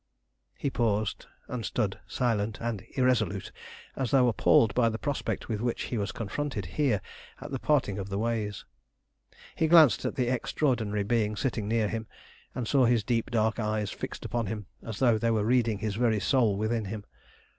He 0.55 0.71
paused, 0.71 1.27
and 1.47 1.63
stood 1.63 1.99
silent 2.07 2.57
and 2.59 2.83
irresolute, 2.95 3.51
as 3.95 4.09
though 4.09 4.29
appalled 4.29 4.73
by 4.73 4.89
the 4.89 4.97
prospect 4.97 5.47
with 5.47 5.61
which 5.61 5.83
he 5.93 5.97
was 5.99 6.11
confronted 6.11 6.65
here 6.65 7.03
at 7.39 7.51
the 7.51 7.59
parting 7.59 7.99
of 7.99 8.09
the 8.09 8.17
ways. 8.17 8.65
He 9.55 9.67
glanced 9.67 10.03
at 10.03 10.15
the 10.15 10.27
extraordinary 10.27 11.03
being 11.03 11.35
sitting 11.35 11.67
near 11.67 11.87
him, 11.87 12.07
and 12.55 12.67
saw 12.67 12.85
his 12.85 13.03
deep, 13.03 13.29
dark 13.29 13.59
eyes 13.59 13.91
fixed 13.91 14.25
upon 14.25 14.47
him, 14.47 14.65
as 14.81 14.97
though 14.97 15.19
they 15.19 15.29
were 15.29 15.45
reading 15.45 15.77
his 15.77 15.93
very 15.97 16.19
soul 16.19 16.57
within 16.57 16.85
him. 16.85 17.05